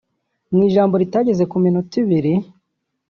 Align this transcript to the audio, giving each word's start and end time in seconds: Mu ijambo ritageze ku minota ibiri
Mu 0.53 0.59
ijambo 0.69 0.93
ritageze 1.01 1.43
ku 1.51 1.57
minota 1.63 1.93
ibiri 2.03 2.33